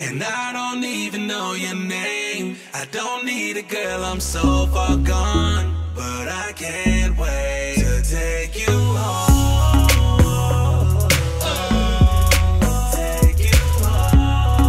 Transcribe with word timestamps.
And 0.00 0.22
I 0.22 0.52
don't 0.52 0.84
even 0.84 1.26
know 1.26 1.54
your 1.54 1.74
name. 1.74 2.54
I 2.72 2.84
don't 2.92 3.24
need 3.26 3.56
a 3.56 3.62
girl, 3.62 4.04
I'm 4.04 4.20
so 4.20 4.68
far 4.68 4.96
gone. 4.96 5.74
But 5.92 6.28
I 6.28 6.52
can't 6.54 7.18
wait 7.18 7.78
to 7.78 8.00
take 8.08 8.56
you 8.56 8.70
home. 8.70 9.48
Take 12.92 13.40
you 13.50 13.58
home. 13.82 14.68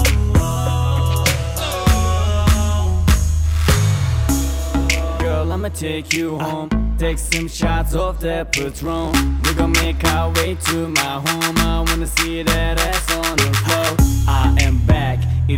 Girl, 5.19 5.53
I'ma 5.53 5.69
take 5.69 6.11
you 6.11 6.39
home. 6.39 6.69
Take 6.97 7.19
some 7.19 7.47
shots 7.47 7.93
of 7.93 8.19
that 8.21 8.51
Patron. 8.51 9.13
We 9.43 9.53
gon' 9.53 9.73
make 9.73 10.03
our 10.05 10.31
way 10.33 10.55
to 10.55 10.87
my 10.87 11.21
home. 11.23 11.57
I 11.59 11.85
wanna 11.87 12.07
see 12.07 12.41
that 12.41 12.79
ass 12.79 13.11
on 13.15 13.37
the 13.37 13.53
floor. 13.53 13.95
I 14.27 14.55
am 14.61 14.78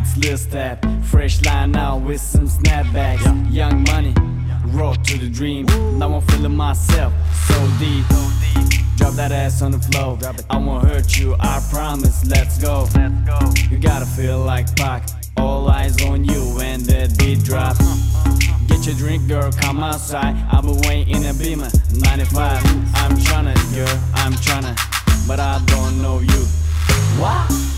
it's 0.01 0.17
Lil 0.17 0.37
Step. 0.37 0.85
Fresh 1.03 1.41
line 1.45 1.75
out 1.75 2.01
with 2.01 2.21
some 2.21 2.47
snapbacks. 2.47 3.23
Young 3.53 3.83
money, 3.83 4.13
raw 4.67 4.93
to 4.93 5.17
the 5.17 5.29
dream. 5.29 5.65
Now 5.97 6.13
I'm 6.13 6.21
feeling 6.27 6.55
myself 6.55 7.13
so 7.47 7.55
deep. 7.79 8.05
Drop 8.97 9.13
that 9.13 9.31
ass 9.31 9.61
on 9.61 9.71
the 9.71 9.79
floor. 9.79 10.17
I 10.49 10.57
won't 10.57 10.87
hurt 10.87 11.17
you, 11.17 11.35
I 11.39 11.61
promise. 11.71 12.25
Let's 12.29 12.57
go. 12.57 12.87
You 13.69 13.77
gotta 13.77 14.05
feel 14.05 14.39
like 14.39 14.75
Pac. 14.75 15.07
All 15.37 15.69
eyes 15.69 16.01
on 16.03 16.25
you 16.25 16.41
when 16.55 16.83
that 16.83 17.17
beat 17.17 17.43
drop. 17.43 17.75
Uh, 17.79 17.83
uh, 17.83 18.27
uh. 18.27 18.57
Get 18.67 18.85
your 18.85 18.95
drink, 18.95 19.27
girl, 19.27 19.51
come 19.51 19.81
outside. 19.81 20.35
I've 20.51 20.63
been 20.63 20.81
waiting 20.87 21.15
in 21.15 21.25
a 21.25 21.33
beamer, 21.33 21.69
95. 21.95 22.63
I'm 22.95 23.17
tryna, 23.17 23.55
girl, 23.73 23.99
I'm 24.13 24.33
tryna, 24.33 24.75
but 25.27 25.39
I 25.39 25.61
don't 25.65 26.01
know 26.01 26.19
you. 26.19 26.45
What? 27.19 27.70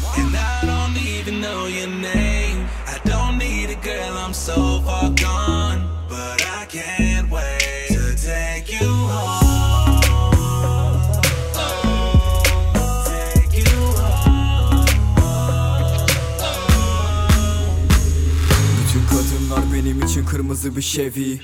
Bütün 18.93 19.07
kadınlar 19.07 19.73
benim 19.73 20.01
için 20.01 20.25
kırmızı 20.25 20.75
bir 20.75 20.81
Chevy. 20.81 21.37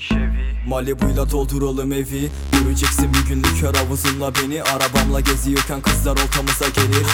Malibu'yla 0.68 1.30
dolduralım 1.30 1.92
evi. 1.92 2.30
Göreceksin 2.52 3.12
bir 3.14 3.28
gün 3.28 3.42
likör 3.42 3.74
havuzunla 3.74 4.32
beni. 4.34 4.62
Arabamla 4.62 5.20
geziyorken 5.20 5.80
kızlar 5.80 6.12
ortamıza 6.12 6.68
gelir. 6.68 7.06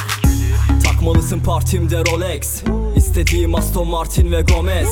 Takmalısın 0.84 1.40
partimde 1.40 1.98
Rolex 2.00 2.62
İstediğim 2.96 3.54
Aston 3.54 3.88
Martin 3.88 4.32
ve 4.32 4.42
Gomez. 4.42 4.88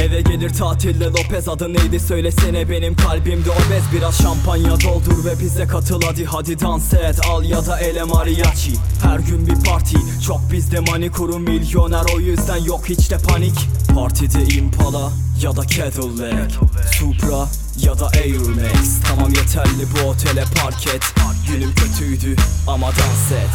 Eve 0.00 0.20
gelir 0.20 0.50
tatilde 0.50 1.04
Lopez. 1.04 1.48
Adı 1.48 1.74
neydi 1.74 2.00
söylesene 2.00 2.70
benim 2.70 2.96
kalbimde 2.96 3.50
obez. 3.50 3.82
Biraz 3.94 4.22
şampanya 4.22 4.80
doldur 4.80 5.24
ve 5.24 5.40
bize 5.40 5.66
katıl 5.66 6.02
hadi. 6.02 6.24
Hadi 6.24 6.60
dans 6.60 6.94
et. 6.94 7.20
Al 7.30 7.44
ya 7.44 7.66
da 7.66 7.80
ele 7.80 8.02
mariachi. 8.02 8.72
Her 9.02 9.18
gün 9.18 9.46
bir 9.46 9.64
parti. 9.64 9.96
Çok 10.26 10.52
bizde 10.52 10.80
manikuru 10.80 11.38
milyoner. 11.38 12.04
O 12.16 12.20
yüzden 12.20 12.56
yok 12.56 12.88
hiç 12.88 13.10
de 13.10 13.18
panik. 13.18 13.54
Partide 13.94 14.54
Impala 14.54 15.12
ya 15.42 15.56
da 15.56 15.66
Cadillac. 15.66 16.54
Supra 16.92 17.48
ya 17.78 17.98
da 17.98 18.06
Air 18.06 18.38
Max. 18.38 19.00
Tamam 19.08 19.28
yeterli 19.28 19.86
bu 19.94 20.08
otele 20.08 20.44
park 20.62 20.86
et. 20.86 21.02
Günüm 21.48 21.74
kötüydü 21.74 22.36
ama 22.66 22.86
dans 22.86 23.32
et. 23.32 23.50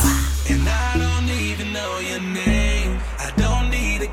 And 0.50 0.68
I 0.68 1.00
don't 1.00 1.30
even 1.30 1.74
know 1.74 2.10
your 2.10 2.22
name. 2.22 2.98
I 3.20 3.42
don't 3.42 3.47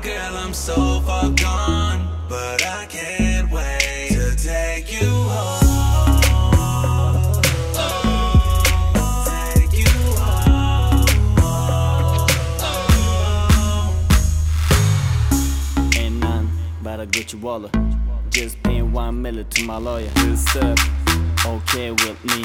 girl, 0.05 0.37
I'm 0.37 0.53
so 0.53 1.01
far 1.01 1.31
gone. 1.31 2.07
But 2.29 2.63
I 2.63 2.85
can't 2.85 3.51
wait 3.51 4.09
to 4.11 4.35
take 4.35 4.93
you 4.93 5.09
home. 5.09 5.61
Take 9.25 9.73
you 9.79 9.89
home. 10.21 11.05
Ain't 15.97 16.15
none 16.19 16.49
but 16.83 16.99
a 16.99 17.07
Gucci 17.07 17.41
Waller. 17.41 17.71
Just 18.29 18.61
paying 18.63 18.91
one 18.91 19.21
million 19.21 19.47
to 19.49 19.63
my 19.63 19.77
lawyer. 19.77 20.09
This 20.23 20.55
up, 20.57 20.77
okay 21.45 21.91
with 21.91 22.23
me. 22.25 22.43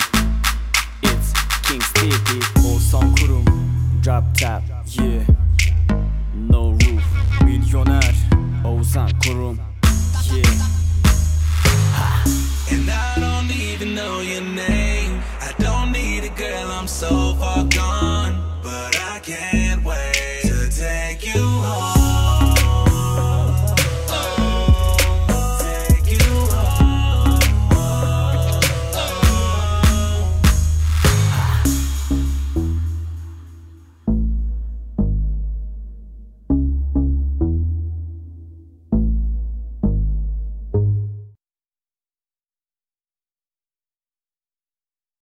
It's 1.02 1.32
King 1.64 1.82
Stevie, 1.82 2.40
Oğuzhan 2.64 3.14
Kurum 3.16 3.44
drop 4.00 4.24
top, 4.34 4.62
yeah 4.86 5.26
no 5.26 5.26
roof. 5.26 5.49
Milyoner. 7.70 8.14
Oğuzhan 8.64 9.10
Kurum. 9.24 9.58
Yeah. 10.34 10.44
And 12.72 12.90
I 12.90 13.20
don't 13.20 13.50
even 13.50 13.94
know 13.94 14.20
your 14.20 14.42
name. 14.42 15.22
I 15.40 15.62
don't 15.62 15.92
need 15.92 16.24
a 16.24 16.34
girl 16.38 16.70
I'm 16.80 16.88
so 16.88 17.34
far 17.38 17.64
gone. 17.64 18.09